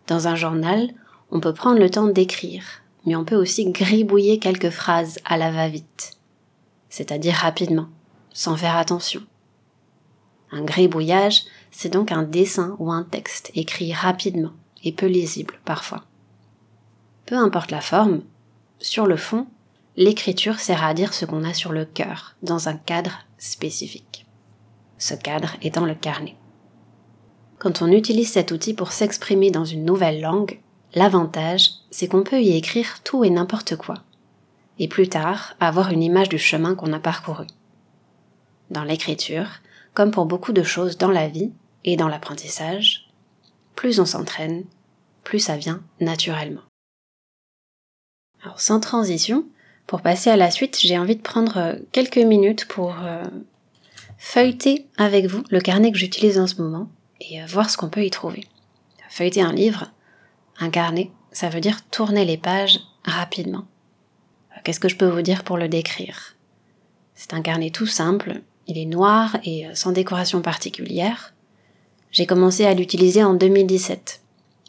Dans 0.06 0.28
un 0.28 0.36
journal, 0.36 0.90
on 1.30 1.40
peut 1.40 1.52
prendre 1.52 1.80
le 1.80 1.90
temps 1.90 2.06
d'écrire, 2.06 2.64
mais 3.04 3.16
on 3.16 3.24
peut 3.24 3.36
aussi 3.36 3.70
gribouiller 3.70 4.38
quelques 4.38 4.70
phrases 4.70 5.18
à 5.24 5.36
la 5.36 5.50
va-vite, 5.50 6.12
c'est-à-dire 6.88 7.34
rapidement, 7.34 7.88
sans 8.32 8.56
faire 8.56 8.76
attention. 8.76 9.22
Un 10.50 10.62
gribouillage, 10.62 11.42
c'est 11.70 11.92
donc 11.92 12.12
un 12.12 12.22
dessin 12.22 12.76
ou 12.78 12.92
un 12.92 13.02
texte 13.02 13.50
écrit 13.54 13.92
rapidement 13.92 14.52
et 14.84 14.92
peu 14.92 15.06
lisible 15.06 15.54
parfois. 15.64 16.04
Peu 17.26 17.36
importe 17.36 17.70
la 17.70 17.80
forme, 17.80 18.22
sur 18.78 19.06
le 19.06 19.16
fond, 19.16 19.46
l'écriture 19.96 20.60
sert 20.60 20.84
à 20.84 20.94
dire 20.94 21.14
ce 21.14 21.24
qu'on 21.24 21.44
a 21.44 21.54
sur 21.54 21.72
le 21.72 21.84
cœur, 21.84 22.36
dans 22.42 22.68
un 22.68 22.76
cadre 22.76 23.24
spécifique. 23.38 24.26
Ce 24.98 25.14
cadre 25.14 25.56
étant 25.62 25.86
le 25.86 25.94
carnet. 25.94 26.36
Quand 27.58 27.82
on 27.82 27.90
utilise 27.90 28.30
cet 28.30 28.52
outil 28.52 28.74
pour 28.74 28.92
s'exprimer 28.92 29.50
dans 29.50 29.64
une 29.64 29.84
nouvelle 29.84 30.20
langue, 30.20 30.60
l'avantage, 30.94 31.70
c'est 31.90 32.08
qu'on 32.08 32.22
peut 32.22 32.42
y 32.42 32.56
écrire 32.56 33.02
tout 33.04 33.24
et 33.24 33.30
n'importe 33.30 33.76
quoi, 33.76 33.96
et 34.78 34.88
plus 34.88 35.08
tard 35.08 35.54
avoir 35.60 35.90
une 35.90 36.02
image 36.02 36.28
du 36.28 36.38
chemin 36.38 36.74
qu'on 36.74 36.92
a 36.92 36.98
parcouru. 36.98 37.46
Dans 38.70 38.84
l'écriture, 38.84 39.48
comme 39.94 40.10
pour 40.10 40.26
beaucoup 40.26 40.52
de 40.52 40.62
choses 40.62 40.98
dans 40.98 41.10
la 41.10 41.28
vie 41.28 41.52
et 41.84 41.96
dans 41.96 42.08
l'apprentissage, 42.08 43.08
plus 43.74 44.00
on 44.00 44.06
s'entraîne, 44.06 44.64
plus 45.22 45.40
ça 45.40 45.56
vient 45.56 45.82
naturellement. 46.00 46.62
Alors 48.42 48.60
sans 48.60 48.80
transition, 48.80 49.46
pour 49.86 50.02
passer 50.02 50.30
à 50.30 50.36
la 50.36 50.50
suite, 50.50 50.78
j'ai 50.80 50.98
envie 50.98 51.16
de 51.16 51.22
prendre 51.22 51.56
euh, 51.56 51.74
quelques 51.92 52.18
minutes 52.18 52.66
pour 52.66 52.94
euh, 53.02 53.24
feuilleter 54.18 54.86
avec 54.96 55.26
vous 55.26 55.42
le 55.50 55.60
carnet 55.60 55.92
que 55.92 55.98
j'utilise 55.98 56.38
en 56.38 56.46
ce 56.46 56.60
moment 56.60 56.88
et 57.20 57.42
euh, 57.42 57.46
voir 57.46 57.70
ce 57.70 57.76
qu'on 57.76 57.88
peut 57.88 58.04
y 58.04 58.10
trouver. 58.10 58.44
Feuilleter 59.08 59.42
un 59.42 59.52
livre, 59.52 59.92
un 60.58 60.70
carnet, 60.70 61.10
ça 61.32 61.48
veut 61.48 61.60
dire 61.60 61.84
tourner 61.88 62.24
les 62.24 62.36
pages 62.36 62.80
rapidement. 63.04 63.66
Qu'est-ce 64.64 64.80
que 64.80 64.88
je 64.88 64.96
peux 64.96 65.08
vous 65.08 65.22
dire 65.22 65.44
pour 65.44 65.58
le 65.58 65.68
décrire? 65.68 66.36
C'est 67.14 67.34
un 67.34 67.42
carnet 67.42 67.70
tout 67.70 67.86
simple, 67.86 68.40
il 68.66 68.78
est 68.78 68.86
noir 68.86 69.36
et 69.44 69.66
sans 69.74 69.92
décoration 69.92 70.40
particulière. 70.40 71.34
J'ai 72.10 72.26
commencé 72.26 72.64
à 72.64 72.74
l'utiliser 72.74 73.22
en 73.24 73.34
2017 73.34 74.20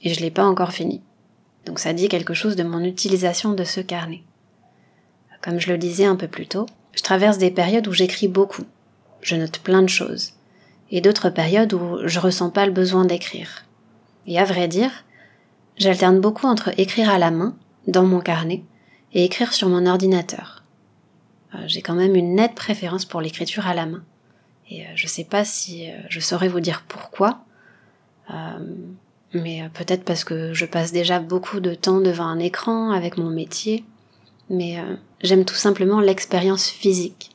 et 0.03 0.13
je 0.13 0.19
l'ai 0.19 0.31
pas 0.31 0.45
encore 0.45 0.71
fini. 0.71 1.01
Donc 1.65 1.79
ça 1.79 1.93
dit 1.93 2.09
quelque 2.09 2.33
chose 2.33 2.55
de 2.55 2.63
mon 2.63 2.83
utilisation 2.83 3.53
de 3.53 3.63
ce 3.63 3.81
carnet. 3.81 4.23
Comme 5.41 5.59
je 5.59 5.71
le 5.71 5.77
disais 5.77 6.05
un 6.05 6.15
peu 6.15 6.27
plus 6.27 6.47
tôt, 6.47 6.65
je 6.93 7.03
traverse 7.03 7.37
des 7.37 7.51
périodes 7.51 7.87
où 7.87 7.93
j'écris 7.93 8.27
beaucoup. 8.27 8.63
Je 9.21 9.35
note 9.35 9.59
plein 9.59 9.81
de 9.81 9.89
choses. 9.89 10.33
Et 10.91 11.01
d'autres 11.01 11.29
périodes 11.29 11.73
où 11.73 11.99
je 12.05 12.19
ressens 12.19 12.49
pas 12.49 12.65
le 12.65 12.71
besoin 12.71 13.05
d'écrire. 13.05 13.65
Et 14.27 14.39
à 14.39 14.45
vrai 14.45 14.67
dire, 14.67 14.91
j'alterne 15.77 16.19
beaucoup 16.19 16.47
entre 16.47 16.71
écrire 16.79 17.09
à 17.09 17.17
la 17.17 17.31
main, 17.31 17.55
dans 17.87 18.05
mon 18.05 18.19
carnet, 18.19 18.63
et 19.13 19.23
écrire 19.23 19.53
sur 19.53 19.69
mon 19.69 19.85
ordinateur. 19.85 20.54
Euh, 21.55 21.63
j'ai 21.67 21.81
quand 21.81 21.95
même 21.95 22.15
une 22.15 22.35
nette 22.35 22.55
préférence 22.55 23.05
pour 23.05 23.21
l'écriture 23.21 23.67
à 23.67 23.73
la 23.73 23.85
main. 23.85 24.03
Et 24.69 24.83
euh, 24.83 24.89
je 24.95 25.07
sais 25.07 25.23
pas 25.23 25.45
si 25.45 25.89
euh, 25.89 25.93
je 26.09 26.19
saurais 26.19 26.47
vous 26.47 26.59
dire 26.59 26.83
pourquoi 26.87 27.41
mais 29.33 29.69
peut-être 29.73 30.03
parce 30.03 30.23
que 30.23 30.53
je 30.53 30.65
passe 30.65 30.91
déjà 30.91 31.19
beaucoup 31.19 31.59
de 31.59 31.75
temps 31.75 31.99
devant 31.99 32.25
un 32.25 32.39
écran 32.39 32.89
avec 32.89 33.17
mon 33.17 33.29
métier, 33.29 33.83
mais 34.49 34.77
j'aime 35.21 35.45
tout 35.45 35.55
simplement 35.55 35.99
l'expérience 35.99 36.69
physique 36.69 37.31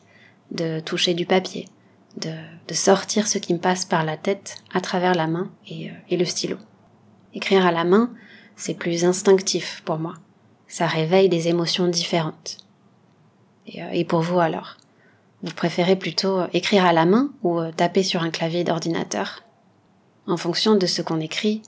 de 0.51 0.81
toucher 0.81 1.15
du 1.15 1.27
papier, 1.27 1.69
de, 2.17 2.33
sortir 2.75 3.29
ce 3.29 3.39
qui 3.39 3.53
me 3.55 3.61
passe 3.61 3.85
par 3.85 4.05
la 4.05 4.17
tête 4.17 4.57
à 4.73 4.81
travers 4.81 5.15
la 5.15 5.29
main 5.29 5.51
et, 5.69 6.17
le 6.17 6.25
stylo. 6.25 6.57
Écrire 7.35 7.67
à 7.67 7.71
la 7.71 7.85
main, 7.85 8.11
c'est 8.57 8.75
plus 8.75 9.05
instinctif 9.05 9.83
pour 9.85 9.99
moi. 9.99 10.15
Ça 10.67 10.87
réveille 10.87 11.29
des 11.29 11.49
émotions 11.49 11.87
différentes. 11.87 12.59
Et 13.67 14.05
pour 14.05 14.21
vous 14.21 14.41
alors? 14.41 14.77
Vous 15.43 15.53
préférez 15.55 15.97
plutôt 15.97 16.43
écrire 16.53 16.85
à 16.85 16.93
la 16.93 17.07
main 17.07 17.31
ou 17.43 17.61
taper 17.77 18.03
sur 18.03 18.23
un 18.23 18.31
clavier 18.31 18.65
d'ordinateur? 18.65 19.43
En 20.27 20.37
fonction 20.37 20.77
de 20.77 20.87
ce 20.87 21.03
qu'on 21.03 21.21
écrit, 21.21 21.63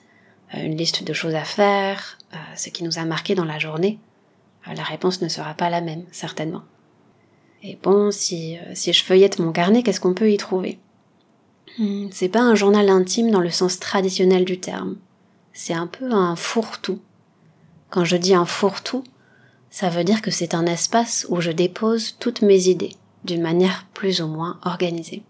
euh, 0.54 0.62
une 0.62 0.76
liste 0.76 1.04
de 1.04 1.12
choses 1.12 1.34
à 1.34 1.44
faire, 1.44 2.18
euh, 2.34 2.36
ce 2.56 2.68
qui 2.68 2.84
nous 2.84 2.98
a 2.98 3.04
marqué 3.04 3.34
dans 3.34 3.44
la 3.44 3.58
journée, 3.58 3.98
euh, 4.68 4.74
la 4.74 4.82
réponse 4.82 5.22
ne 5.22 5.28
sera 5.28 5.54
pas 5.54 5.70
la 5.70 5.80
même, 5.80 6.04
certainement. 6.12 6.62
Et 7.62 7.78
bon, 7.82 8.10
si, 8.10 8.58
euh, 8.58 8.72
si 8.74 8.92
je 8.92 9.04
feuillette 9.04 9.38
mon 9.38 9.52
carnet, 9.52 9.82
qu'est-ce 9.82 10.00
qu'on 10.00 10.14
peut 10.14 10.30
y 10.30 10.36
trouver? 10.36 10.78
Hmm, 11.78 12.08
C'est 12.10 12.28
pas 12.28 12.42
un 12.42 12.54
journal 12.54 12.88
intime 12.88 13.30
dans 13.30 13.40
le 13.40 13.50
sens 13.50 13.80
traditionnel 13.80 14.44
du 14.44 14.60
terme. 14.60 14.96
C'est 15.52 15.74
un 15.74 15.86
peu 15.86 16.12
un 16.12 16.36
fourre-tout. 16.36 17.00
Quand 17.90 18.04
je 18.04 18.16
dis 18.16 18.34
un 18.34 18.46
fourre-tout, 18.46 19.04
ça 19.72 19.88
veut 19.88 20.04
dire 20.04 20.20
que 20.20 20.30
c'est 20.30 20.54
un 20.54 20.66
espace 20.66 21.26
où 21.30 21.40
je 21.40 21.50
dépose 21.50 22.16
toutes 22.20 22.42
mes 22.42 22.68
idées, 22.68 22.94
d'une 23.24 23.40
manière 23.40 23.86
plus 23.94 24.20
ou 24.20 24.28
moins 24.28 24.60
organisée. 24.66 25.22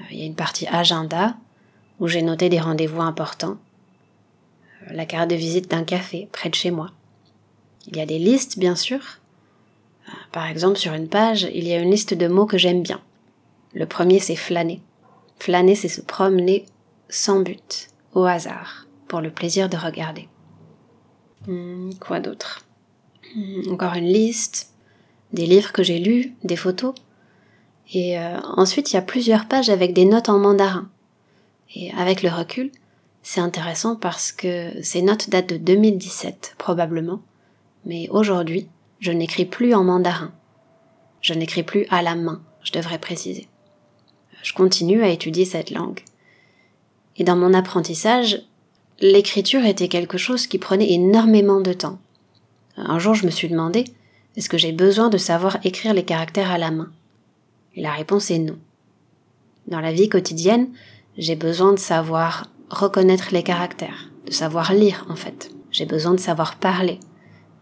Euh, 0.00 0.04
il 0.10 0.18
y 0.18 0.22
a 0.22 0.26
une 0.26 0.34
partie 0.34 0.66
agenda, 0.66 1.34
où 1.98 2.08
j'ai 2.08 2.20
noté 2.20 2.50
des 2.50 2.60
rendez-vous 2.60 3.00
importants, 3.00 3.56
euh, 4.82 4.92
la 4.92 5.06
carte 5.06 5.30
de 5.30 5.34
visite 5.34 5.70
d'un 5.70 5.82
café 5.82 6.28
près 6.30 6.50
de 6.50 6.54
chez 6.54 6.70
moi. 6.70 6.90
Il 7.86 7.96
y 7.96 8.02
a 8.02 8.06
des 8.06 8.18
listes, 8.18 8.58
bien 8.58 8.76
sûr, 8.76 9.00
par 10.30 10.46
exemple, 10.46 10.76
sur 10.76 10.92
une 10.92 11.08
page, 11.08 11.48
il 11.54 11.66
y 11.66 11.72
a 11.72 11.80
une 11.80 11.90
liste 11.90 12.12
de 12.12 12.28
mots 12.28 12.46
que 12.46 12.58
j'aime 12.58 12.82
bien. 12.82 13.00
Le 13.72 13.86
premier, 13.86 14.20
c'est 14.20 14.36
flâner. 14.36 14.82
Flâner, 15.38 15.74
c'est 15.74 15.88
se 15.88 16.02
promener 16.02 16.66
sans 17.08 17.40
but, 17.40 17.88
au 18.12 18.24
hasard, 18.24 18.86
pour 19.06 19.22
le 19.22 19.30
plaisir 19.30 19.70
de 19.70 19.76
regarder. 19.78 20.28
Hmm, 21.46 21.90
quoi 21.98 22.20
d'autre? 22.20 22.67
Encore 23.70 23.94
une 23.94 24.06
liste, 24.06 24.72
des 25.32 25.46
livres 25.46 25.72
que 25.72 25.82
j'ai 25.82 25.98
lus, 25.98 26.34
des 26.44 26.56
photos. 26.56 26.94
Et 27.92 28.18
euh, 28.18 28.38
ensuite, 28.56 28.92
il 28.92 28.96
y 28.96 28.98
a 28.98 29.02
plusieurs 29.02 29.46
pages 29.46 29.70
avec 29.70 29.92
des 29.92 30.04
notes 30.04 30.28
en 30.28 30.38
mandarin. 30.38 30.90
Et 31.74 31.92
avec 31.92 32.22
le 32.22 32.30
recul, 32.30 32.70
c'est 33.22 33.40
intéressant 33.40 33.96
parce 33.96 34.32
que 34.32 34.70
ces 34.82 35.02
notes 35.02 35.30
datent 35.30 35.50
de 35.50 35.56
2017, 35.56 36.54
probablement. 36.58 37.20
Mais 37.84 38.08
aujourd'hui, 38.10 38.68
je 39.00 39.12
n'écris 39.12 39.44
plus 39.44 39.74
en 39.74 39.84
mandarin. 39.84 40.32
Je 41.20 41.34
n'écris 41.34 41.62
plus 41.62 41.86
à 41.90 42.02
la 42.02 42.14
main, 42.14 42.42
je 42.62 42.72
devrais 42.72 42.98
préciser. 42.98 43.48
Je 44.42 44.52
continue 44.52 45.02
à 45.02 45.08
étudier 45.08 45.44
cette 45.44 45.70
langue. 45.70 46.00
Et 47.16 47.24
dans 47.24 47.36
mon 47.36 47.54
apprentissage, 47.54 48.42
l'écriture 49.00 49.64
était 49.64 49.88
quelque 49.88 50.18
chose 50.18 50.46
qui 50.46 50.58
prenait 50.58 50.92
énormément 50.92 51.60
de 51.60 51.72
temps. 51.72 51.98
Un 52.80 52.98
jour, 52.98 53.14
je 53.14 53.26
me 53.26 53.30
suis 53.30 53.48
demandé, 53.48 53.84
est-ce 54.36 54.48
que 54.48 54.58
j'ai 54.58 54.72
besoin 54.72 55.08
de 55.08 55.18
savoir 55.18 55.58
écrire 55.64 55.94
les 55.94 56.04
caractères 56.04 56.52
à 56.52 56.58
la 56.58 56.70
main? 56.70 56.90
Et 57.74 57.82
la 57.82 57.92
réponse 57.92 58.30
est 58.30 58.38
non. 58.38 58.56
Dans 59.66 59.80
la 59.80 59.92
vie 59.92 60.08
quotidienne, 60.08 60.68
j'ai 61.16 61.34
besoin 61.34 61.72
de 61.72 61.78
savoir 61.78 62.46
reconnaître 62.70 63.28
les 63.32 63.42
caractères, 63.42 64.10
de 64.26 64.32
savoir 64.32 64.72
lire 64.72 65.04
en 65.08 65.16
fait. 65.16 65.50
J'ai 65.72 65.86
besoin 65.86 66.14
de 66.14 66.20
savoir 66.20 66.56
parler, 66.56 67.00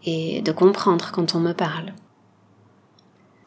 et 0.05 0.41
de 0.41 0.51
comprendre 0.51 1.11
quand 1.11 1.35
on 1.35 1.39
me 1.39 1.53
parle. 1.53 1.93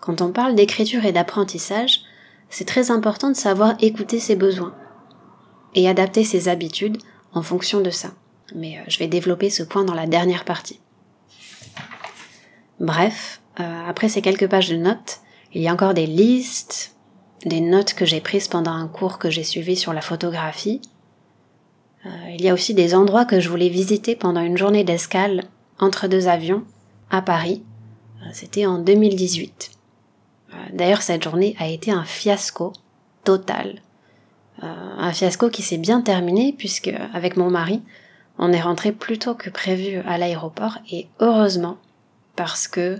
Quand 0.00 0.20
on 0.20 0.32
parle 0.32 0.54
d'écriture 0.54 1.04
et 1.04 1.12
d'apprentissage, 1.12 2.02
c'est 2.48 2.66
très 2.66 2.90
important 2.90 3.30
de 3.30 3.36
savoir 3.36 3.74
écouter 3.80 4.18
ses 4.18 4.36
besoins 4.36 4.74
et 5.74 5.88
adapter 5.88 6.24
ses 6.24 6.48
habitudes 6.48 6.98
en 7.32 7.42
fonction 7.42 7.80
de 7.80 7.90
ça. 7.90 8.10
Mais 8.54 8.78
euh, 8.78 8.82
je 8.88 8.98
vais 8.98 9.06
développer 9.06 9.50
ce 9.50 9.62
point 9.62 9.84
dans 9.84 9.94
la 9.94 10.06
dernière 10.06 10.44
partie. 10.44 10.80
Bref, 12.80 13.40
euh, 13.60 13.88
après 13.88 14.08
ces 14.08 14.22
quelques 14.22 14.48
pages 14.48 14.70
de 14.70 14.76
notes, 14.76 15.20
il 15.52 15.62
y 15.62 15.68
a 15.68 15.72
encore 15.72 15.94
des 15.94 16.06
listes, 16.06 16.96
des 17.44 17.60
notes 17.60 17.94
que 17.94 18.04
j'ai 18.04 18.20
prises 18.20 18.48
pendant 18.48 18.72
un 18.72 18.88
cours 18.88 19.18
que 19.18 19.30
j'ai 19.30 19.44
suivi 19.44 19.76
sur 19.76 19.92
la 19.92 20.00
photographie. 20.00 20.80
Euh, 22.06 22.08
il 22.32 22.42
y 22.42 22.48
a 22.48 22.54
aussi 22.54 22.74
des 22.74 22.94
endroits 22.94 23.24
que 23.24 23.40
je 23.40 23.48
voulais 23.48 23.68
visiter 23.68 24.16
pendant 24.16 24.40
une 24.40 24.56
journée 24.56 24.84
d'escale 24.84 25.44
entre 25.78 26.08
deux 26.08 26.28
avions 26.28 26.64
à 27.10 27.22
Paris. 27.22 27.62
Euh, 28.22 28.30
c'était 28.32 28.66
en 28.66 28.78
2018. 28.78 29.70
Euh, 30.52 30.56
d'ailleurs, 30.72 31.02
cette 31.02 31.24
journée 31.24 31.56
a 31.58 31.68
été 31.68 31.90
un 31.90 32.04
fiasco 32.04 32.72
total. 33.24 33.80
Un 34.62 35.10
fiasco 35.14 35.48
qui 35.48 35.62
s'est 35.62 35.78
bien 35.78 36.02
terminé 36.02 36.54
puisque, 36.56 36.92
avec 37.14 37.38
mon 37.38 37.48
mari, 37.48 37.80
on 38.36 38.52
est 38.52 38.60
rentré 38.60 38.92
plus 38.92 39.18
tôt 39.18 39.34
que 39.34 39.48
prévu 39.48 40.02
à 40.06 40.18
l'aéroport 40.18 40.76
et 40.90 41.08
heureusement 41.18 41.78
parce 42.42 42.68
que 42.68 42.98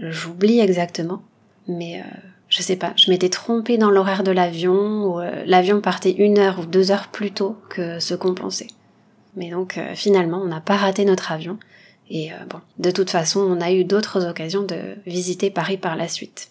j'oublie 0.00 0.60
exactement, 0.60 1.22
mais 1.66 2.04
je 2.48 2.62
sais 2.62 2.76
pas, 2.76 2.92
je 2.96 3.10
m'étais 3.10 3.28
trompée 3.28 3.78
dans 3.78 3.90
l'horaire 3.90 4.22
de 4.22 4.30
l'avion 4.30 5.04
ou 5.04 5.20
l'avion 5.46 5.80
partait 5.80 6.12
une 6.12 6.38
heure 6.38 6.60
ou 6.60 6.66
deux 6.66 6.90
heures 6.90 7.08
plus 7.08 7.32
tôt 7.32 7.56
que 7.68 7.98
ce 7.98 8.14
qu'on 8.14 8.34
pensait. 8.34 8.68
Mais 9.38 9.50
donc 9.50 9.78
euh, 9.78 9.94
finalement, 9.94 10.40
on 10.42 10.46
n'a 10.46 10.60
pas 10.60 10.76
raté 10.76 11.04
notre 11.04 11.32
avion. 11.32 11.58
Et 12.10 12.32
euh, 12.32 12.36
bon, 12.48 12.60
de 12.78 12.90
toute 12.90 13.10
façon, 13.10 13.40
on 13.40 13.60
a 13.60 13.72
eu 13.72 13.84
d'autres 13.84 14.26
occasions 14.26 14.64
de 14.64 14.96
visiter 15.06 15.50
Paris 15.50 15.78
par 15.78 15.96
la 15.96 16.08
suite. 16.08 16.50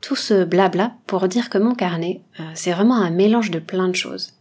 Tout 0.00 0.16
ce 0.16 0.44
blabla 0.44 0.92
pour 1.06 1.26
dire 1.26 1.48
que 1.48 1.58
mon 1.58 1.74
carnet, 1.74 2.20
euh, 2.38 2.44
c'est 2.54 2.72
vraiment 2.72 2.96
un 2.96 3.10
mélange 3.10 3.50
de 3.50 3.58
plein 3.58 3.88
de 3.88 3.94
choses. 3.94 4.34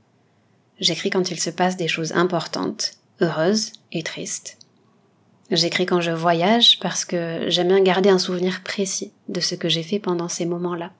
J'écris 0.79 1.10
quand 1.10 1.31
il 1.31 1.39
se 1.39 1.50
passe 1.50 1.77
des 1.77 1.88
choses 1.88 2.12
importantes, 2.12 2.93
heureuses 3.22 3.72
et 3.93 4.03
tristes. 4.03 4.57
J'écris 5.51 5.85
quand 5.85 6.01
je 6.01 6.11
voyage 6.11 6.79
parce 6.79 7.05
que 7.05 7.49
j'aime 7.49 7.67
bien 7.67 7.81
garder 7.81 8.09
un 8.09 8.17
souvenir 8.17 8.61
précis 8.63 9.11
de 9.29 9.39
ce 9.39 9.55
que 9.55 9.69
j'ai 9.69 9.83
fait 9.83 9.99
pendant 9.99 10.27
ces 10.27 10.45
moments-là. 10.45 10.91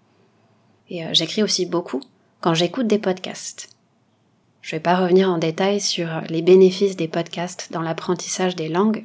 Et 0.90 1.02
j'écris 1.14 1.42
aussi 1.42 1.66
beaucoup 1.66 2.02
quand 2.42 2.54
j'écoute 2.54 2.86
des 2.86 3.00
podcasts. 3.00 3.70
Je 4.62 4.76
vais 4.76 4.80
pas 4.80 4.98
revenir 4.98 5.30
en 5.30 5.38
détail 5.38 5.82
sur 5.82 6.08
les 6.30 6.42
bénéfices 6.42 6.96
des 6.96 7.08
podcasts 7.08 7.72
dans 7.72 7.82
l'apprentissage 7.82 8.56
des 8.56 8.70
langues, 8.70 9.02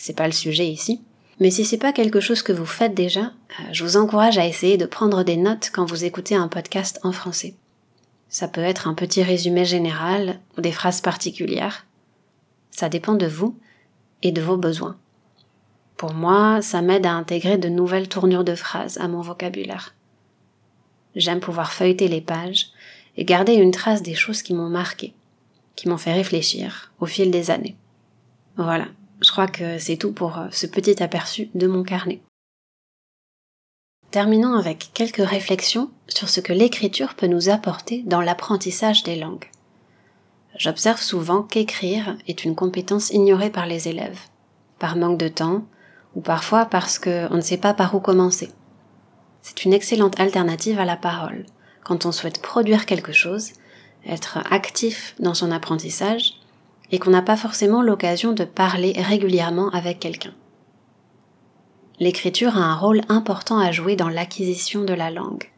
c'est 0.00 0.16
pas 0.16 0.26
le 0.26 0.32
sujet 0.32 0.66
ici. 0.66 1.02
Mais 1.40 1.50
si 1.50 1.64
c'est 1.64 1.78
pas 1.78 1.92
quelque 1.92 2.20
chose 2.20 2.42
que 2.42 2.52
vous 2.52 2.66
faites 2.66 2.94
déjà, 2.94 3.20
euh, 3.22 3.62
je 3.72 3.84
vous 3.84 3.96
encourage 3.96 4.38
à 4.38 4.46
essayer 4.46 4.76
de 4.76 4.86
prendre 4.86 5.24
des 5.24 5.36
notes 5.36 5.70
quand 5.72 5.84
vous 5.84 6.04
écoutez 6.04 6.34
un 6.34 6.48
podcast 6.48 7.00
en 7.02 7.12
français. 7.12 7.54
Ça 8.28 8.48
peut 8.48 8.62
être 8.62 8.88
un 8.88 8.94
petit 8.94 9.22
résumé 9.22 9.64
général 9.64 10.38
ou 10.56 10.60
des 10.60 10.72
phrases 10.72 11.00
particulières. 11.00 11.86
Ça 12.70 12.88
dépend 12.88 13.14
de 13.14 13.26
vous 13.26 13.58
et 14.22 14.32
de 14.32 14.42
vos 14.42 14.56
besoins. 14.56 14.96
Pour 15.96 16.14
moi, 16.14 16.62
ça 16.62 16.82
m'aide 16.82 17.06
à 17.06 17.12
intégrer 17.12 17.58
de 17.58 17.68
nouvelles 17.68 18.08
tournures 18.08 18.44
de 18.44 18.54
phrases 18.54 18.98
à 18.98 19.08
mon 19.08 19.20
vocabulaire. 19.20 19.94
J'aime 21.14 21.40
pouvoir 21.40 21.72
feuilleter 21.72 22.08
les 22.08 22.20
pages 22.20 22.68
et 23.16 23.24
garder 23.24 23.54
une 23.54 23.72
trace 23.72 24.02
des 24.02 24.14
choses 24.14 24.42
qui 24.42 24.54
m'ont 24.54 24.70
marqué, 24.70 25.12
qui 25.76 25.88
m'ont 25.88 25.98
fait 25.98 26.12
réfléchir 26.12 26.92
au 27.00 27.06
fil 27.06 27.30
des 27.30 27.50
années. 27.50 27.76
Voilà, 28.56 28.86
je 29.20 29.30
crois 29.30 29.46
que 29.46 29.78
c'est 29.78 29.96
tout 29.96 30.12
pour 30.12 30.38
euh, 30.38 30.48
ce 30.50 30.66
petit 30.66 31.02
aperçu 31.02 31.50
de 31.54 31.66
mon 31.66 31.82
carnet. 31.82 32.20
Terminons 34.10 34.54
avec 34.54 34.90
quelques 34.94 35.24
réflexions 35.24 35.90
sur 36.08 36.28
ce 36.28 36.40
que 36.40 36.52
l'écriture 36.52 37.14
peut 37.14 37.28
nous 37.28 37.48
apporter 37.48 38.02
dans 38.06 38.20
l'apprentissage 38.20 39.02
des 39.02 39.16
langues. 39.16 39.48
J'observe 40.56 41.00
souvent 41.00 41.42
qu'écrire 41.42 42.16
est 42.26 42.44
une 42.44 42.54
compétence 42.54 43.10
ignorée 43.10 43.50
par 43.50 43.66
les 43.66 43.88
élèves, 43.88 44.18
par 44.78 44.96
manque 44.96 45.18
de 45.18 45.28
temps, 45.28 45.64
ou 46.16 46.20
parfois 46.20 46.66
parce 46.66 46.98
qu'on 46.98 47.36
ne 47.36 47.40
sait 47.40 47.56
pas 47.56 47.74
par 47.74 47.94
où 47.94 48.00
commencer. 48.00 48.50
C'est 49.42 49.64
une 49.64 49.72
excellente 49.72 50.18
alternative 50.18 50.80
à 50.80 50.84
la 50.84 50.96
parole, 50.96 51.46
quand 51.84 52.04
on 52.04 52.12
souhaite 52.12 52.42
produire 52.42 52.84
quelque 52.84 53.12
chose, 53.12 53.52
être 54.06 54.38
actif 54.50 55.14
dans 55.18 55.34
son 55.34 55.50
apprentissage, 55.50 56.34
et 56.90 56.98
qu'on 56.98 57.10
n'a 57.10 57.22
pas 57.22 57.36
forcément 57.36 57.82
l'occasion 57.82 58.32
de 58.32 58.44
parler 58.44 58.92
régulièrement 58.96 59.70
avec 59.70 60.00
quelqu'un. 60.00 60.34
L'écriture 62.00 62.56
a 62.56 62.60
un 62.60 62.74
rôle 62.74 63.02
important 63.08 63.58
à 63.58 63.72
jouer 63.72 63.94
dans 63.94 64.08
l'acquisition 64.08 64.84
de 64.84 64.94
la 64.94 65.10
langue. 65.10 65.49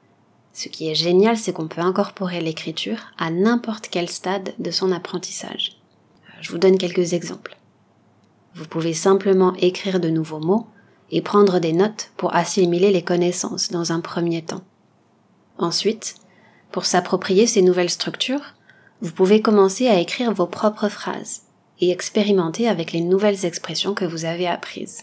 Ce 0.53 0.69
qui 0.69 0.91
est 0.91 0.95
génial, 0.95 1.37
c'est 1.37 1.53
qu'on 1.53 1.69
peut 1.69 1.81
incorporer 1.81 2.41
l'écriture 2.41 2.99
à 3.19 3.31
n'importe 3.31 3.89
quel 3.91 4.09
stade 4.09 4.53
de 4.59 4.71
son 4.71 4.93
apprentissage. 4.93 5.79
Je 6.41 6.51
vous 6.51 6.59
donne 6.59 6.77
quelques 6.77 7.15
exemples. 7.15 7.57
Vous 8.55 8.67
pouvez 8.67 8.93
simplement 8.93 9.55
écrire 9.55 9.99
de 9.99 10.11
nouveaux 10.11 10.41
mots 10.41 10.67
et 11.11 11.23
prendre 11.23 11.59
des 11.59 11.73
notes 11.73 12.11
pour 12.17 12.35
assimiler 12.35 12.91
les 12.91 13.03
connaissances 13.03 13.71
dans 13.71 13.93
un 13.93 14.01
premier 14.01 14.43
temps. 14.43 14.63
Ensuite, 15.59 16.17
pour 16.71 16.85
s'approprier 16.85 17.47
ces 17.47 17.63
nouvelles 17.63 17.91
structures, 17.91 18.55
vous 19.01 19.13
pouvez 19.13 19.41
commencer 19.41 19.89
à 19.89 19.99
écrire 19.99 20.33
vos 20.33 20.47
propres 20.47 20.89
phrases 20.89 21.43
et 21.81 21.91
expérimenter 21.91 22.69
avec 22.69 22.93
les 22.93 23.01
nouvelles 23.01 23.45
expressions 23.45 23.95
que 23.95 24.05
vous 24.05 24.25
avez 24.25 24.47
apprises. 24.47 25.03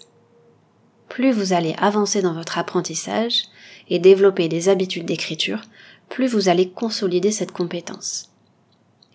Plus 1.10 1.32
vous 1.32 1.53
allez 1.53 1.75
avancer 1.79 2.22
dans 2.22 2.34
votre 2.34 2.58
apprentissage 2.58 3.44
et 3.89 4.00
développer 4.00 4.48
des 4.48 4.69
habitudes 4.69 5.05
d'écriture, 5.05 5.62
plus 6.10 6.27
vous 6.27 6.50
allez 6.50 6.69
consolider 6.69 7.31
cette 7.31 7.51
compétence. 7.51 8.29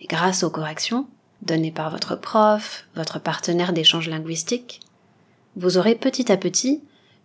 Grâce 0.07 0.43
aux 0.43 0.49
corrections 0.49 1.07
données 1.41 1.71
par 1.71 1.91
votre 1.91 2.15
prof, 2.15 2.85
votre 2.95 3.19
partenaire 3.19 3.73
d'échange 3.73 4.09
linguistique, 4.09 4.81
vous 5.55 5.77
aurez 5.77 5.95
petit 5.95 6.31
à 6.31 6.37
petit 6.37 6.81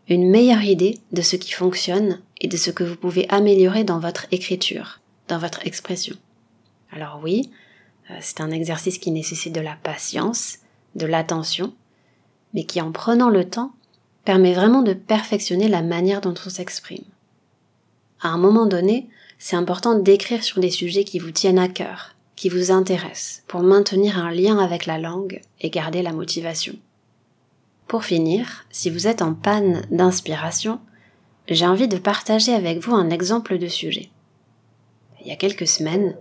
une 0.09 0.29
meilleure 0.29 0.63
idée 0.63 0.99
de 1.13 1.23
ce 1.23 1.37
qui 1.37 1.53
fonctionne 1.53 2.21
et 2.41 2.49
de 2.49 2.57
ce 2.57 2.71
que 2.71 2.85
vous 2.85 2.97
pouvez 2.97 3.29
améliorer 3.29 3.85
dans 3.85 4.01
votre 4.01 4.27
écriture, 4.33 5.01
dans 5.29 5.39
votre 5.39 5.67
expression. 5.67 6.17
Alors 6.93 7.21
oui, 7.23 7.51
euh, 8.11 8.15
c'est 8.21 8.41
un 8.41 8.51
exercice 8.51 8.99
qui 8.99 9.11
nécessite 9.11 9.55
de 9.55 9.61
la 9.61 9.77
patience, 9.83 10.59
de 10.97 11.07
l'attention, 11.07 11.73
mais 12.55 12.65
qui 12.65 12.81
en 12.81 12.93
prenant 12.93 13.31
le 13.31 13.49
temps 13.49 13.73
permet 14.25 14.53
vraiment 14.53 14.83
de 14.83 14.93
perfectionner 14.93 15.69
la 15.69 15.83
manière 15.83 16.21
dont 16.21 16.35
on 16.45 16.51
s'exprime. 16.51 17.05
À 18.21 18.29
un 18.29 18.39
moment 18.39 18.67
donné, 18.67 19.09
c'est 19.39 19.57
important 19.57 19.99
d'écrire 19.99 20.45
sur 20.45 20.61
des 20.61 20.71
sujets 20.71 21.05
qui 21.05 21.19
vous 21.19 21.31
tiennent 21.31 21.59
à 21.59 21.69
cœur, 21.69 22.15
qui 22.37 22.51
vous 22.51 22.71
intéressent, 22.71 23.43
pour 23.47 23.63
maintenir 23.63 24.19
un 24.19 24.31
lien 24.31 24.59
avec 24.59 24.85
la 24.85 24.99
langue 24.99 25.41
et 25.61 25.71
garder 25.71 26.03
la 26.03 26.13
motivation. 26.13 26.75
Pour 27.87 28.05
finir, 28.05 28.67
si 28.71 28.91
vous 28.91 29.07
êtes 29.07 29.23
en 29.23 29.35
panne 29.35 29.83
d'inspiration, 29.91 30.81
j'ai 31.49 31.67
envie 31.67 31.89
de 31.89 31.99
partager 31.99 32.53
avec 32.53 32.79
vous 32.79 32.95
un 32.95 33.11
exemple 33.11 33.59
de 33.59 33.67
sujet. 33.67 34.11
Il 35.21 35.27
y 35.27 35.33
a 35.33 35.37
quelques 35.37 35.67
semaines, 35.67 36.15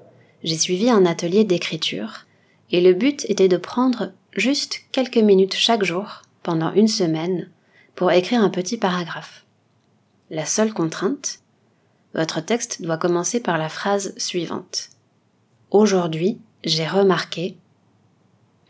j'ai 0.44 0.58
suivi 0.58 0.89
un 0.89 1.06
atelier 1.06 1.44
d'écriture 1.44 2.25
et 2.72 2.82
le 2.82 2.94
but 2.94 3.25
était 3.29 3.48
de 3.48 3.58
prendre 3.58 4.13
juste 4.36 4.82
quelques 4.91 5.18
minutes 5.18 5.56
chaque 5.56 5.84
jour 5.84 6.22
pendant 6.44 6.74
une 6.74 6.88
semaine 6.88 7.50
pour 7.96 8.12
écrire 8.12 8.41
un 8.41 8.50
petit 8.50 8.77
paragraphe. 8.77 9.46
La 10.29 10.46
seule 10.46 10.74
contrainte, 10.74 11.39
votre 12.13 12.41
texte 12.41 12.81
doit 12.81 12.97
commencer 12.97 13.39
par 13.39 13.57
la 13.57 13.69
phrase 13.69 14.13
suivante. 14.17 14.89
Aujourd'hui, 15.71 16.39
j'ai 16.63 16.87
remarqué. 16.87 17.57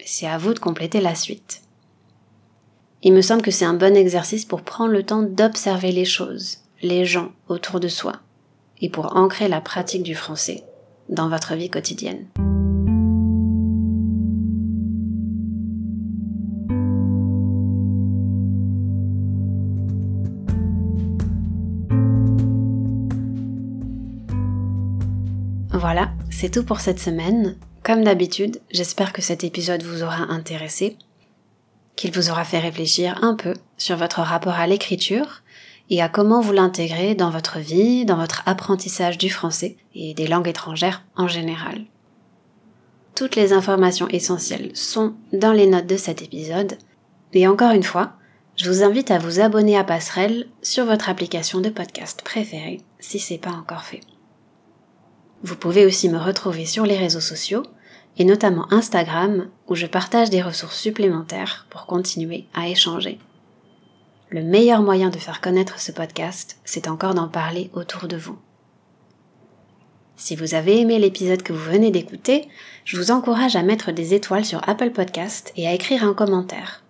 C'est 0.06 0.28
à 0.28 0.38
vous 0.38 0.54
de 0.54 0.60
compléter 0.60 1.02
la 1.02 1.16
suite. 1.16 1.62
Il 3.02 3.14
me 3.14 3.22
semble 3.22 3.42
que 3.42 3.52
c'est 3.52 3.66
un 3.66 3.74
bon 3.74 3.96
exercice 3.96 4.44
pour 4.44 4.62
prendre 4.62 4.92
le 4.92 5.04
temps 5.04 5.24
d'observer 5.24 5.92
les 5.92 6.06
choses, 6.06 6.60
les 6.82 7.06
gens 7.06 7.32
autour 7.48 7.80
de 7.80 7.88
soi, 7.88 8.14
et 8.82 8.90
pour 8.90 9.16
ancrer 9.16 9.48
la 9.48 9.62
pratique 9.62 10.04
du 10.04 10.16
français 10.16 10.64
dans 11.08 11.30
votre 11.30 11.56
vie 11.56 11.70
quotidienne. 11.70 12.28
Voilà, 25.80 26.10
c'est 26.30 26.52
tout 26.52 26.66
pour 26.66 26.82
cette 26.82 27.00
semaine. 27.00 27.56
Comme 27.84 28.04
d'habitude, 28.04 28.60
j'espère 28.70 29.14
que 29.14 29.22
cet 29.22 29.46
épisode 29.46 29.82
vous 29.82 30.04
aura 30.04 30.24
intéressé, 30.24 30.98
qu'il 31.96 32.12
vous 32.12 32.30
aura 32.30 32.44
fait 32.44 32.60
réfléchir 32.60 33.18
un 33.24 33.34
peu 33.34 33.54
sur 33.78 33.96
votre 33.96 34.20
rapport 34.20 34.56
à 34.56 34.68
l'écriture 34.68 35.42
et 35.90 36.02
à 36.02 36.10
comment 36.10 36.42
vous 36.42 36.52
l'intégrer 36.52 37.16
dans 37.16 37.30
votre 37.30 37.60
vie, 37.60 38.04
dans 38.04 38.18
votre 38.18 38.44
apprentissage 38.46 39.18
du 39.18 39.30
français 39.30 39.78
et 39.96 40.14
des 40.14 40.28
langues 40.28 40.50
étrangères 40.50 41.06
en 41.16 41.30
général. 41.30 41.86
Toutes 43.16 43.38
les 43.38 43.54
informations 43.54 44.10
essentielles 44.10 44.72
sont 44.74 45.14
dans 45.32 45.54
les 45.54 45.66
notes 45.66 45.88
de 45.88 45.96
cet 45.96 46.22
épisode. 46.22 46.78
Et 47.32 47.48
encore 47.48 47.72
une 47.72 47.84
fois, 47.84 48.18
je 48.58 48.70
vous 48.70 48.84
invite 48.84 49.12
à 49.12 49.18
vous 49.18 49.40
abonner 49.40 49.78
à 49.78 49.86
Passerelle 49.86 50.48
sur 50.62 50.84
votre 50.84 51.08
application 51.08 51.62
de 51.62 51.70
podcast 51.70 52.22
préférée 52.26 52.82
si 53.00 53.18
c'est 53.18 53.38
pas 53.38 53.52
encore 53.52 53.84
fait. 53.84 54.02
Vous 55.42 55.56
pouvez 55.56 55.86
aussi 55.86 56.10
me 56.10 56.18
retrouver 56.18 56.66
sur 56.66 56.86
les 56.86 56.98
réseaux 56.98 57.22
sociaux, 57.22 57.64
et 58.18 58.26
notamment 58.26 58.72
Instagram, 58.72 59.48
où 59.68 59.76
je 59.76 59.86
partage 59.86 60.30
des 60.30 60.42
ressources 60.42 60.80
supplémentaires 60.80 61.66
pour 61.70 61.86
continuer 61.86 62.46
à 62.54 62.68
échanger. 62.68 63.20
Le 64.30 64.44
meilleur 64.44 64.82
moyen 64.82 65.10
de 65.10 65.18
faire 65.18 65.42
connaître 65.42 65.80
ce 65.80 65.92
podcast, 65.92 66.58
c'est 66.66 66.88
encore 66.88 67.14
d'en 67.14 67.30
parler 67.30 67.70
autour 67.74 68.08
de 68.08 68.18
vous. 68.18 68.38
Si 70.18 70.36
vous 70.36 70.54
avez 70.54 70.82
aimé 70.82 71.00
l'épisode 71.00 71.42
que 71.42 71.54
vous 71.54 71.72
venez 71.72 71.92
d'écouter, 71.92 72.50
je 72.84 72.98
vous 72.98 73.10
encourage 73.10 73.56
à 73.56 73.64
mettre 73.64 73.94
des 73.94 74.14
étoiles 74.14 74.44
sur 74.44 74.68
Apple 74.68 74.92
Podcast 74.92 75.54
et 75.56 75.66
à 75.66 75.74
écrire 75.74 76.04
un 76.04 76.14
commentaire. 76.14 76.84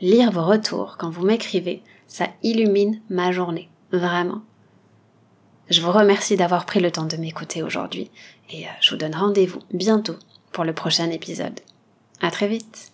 Lire 0.00 0.32
vos 0.32 0.44
retours 0.44 0.96
quand 0.98 1.10
vous 1.10 1.24
m'écrivez, 1.24 1.82
ça 2.06 2.28
illumine 2.42 3.00
ma 3.10 3.30
journée, 3.30 3.68
vraiment. 3.92 4.40
Je 5.72 5.80
vous 5.80 5.90
remercie 5.90 6.36
d'avoir 6.36 6.66
pris 6.66 6.80
le 6.80 6.90
temps 6.90 7.06
de 7.06 7.16
m'écouter 7.16 7.62
aujourd'hui 7.62 8.10
et 8.50 8.66
euh, 8.66 8.70
je 8.82 8.90
vous 8.90 8.98
donne 8.98 9.14
rendez-vous 9.14 9.60
bientôt 9.72 10.16
pour 10.52 10.64
le 10.64 10.74
prochain 10.74 11.08
épisode. 11.10 11.60
À 12.20 12.30
très 12.30 12.46
vite! 12.46 12.92